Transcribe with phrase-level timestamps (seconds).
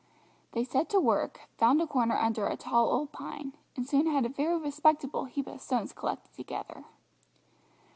[0.53, 4.25] They set to work, found a corner under a tall old pine, and soon had
[4.25, 6.85] a very respectable heap of stones collected together.